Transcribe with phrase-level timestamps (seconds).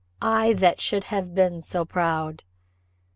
[0.23, 2.41] I that should have been so proud."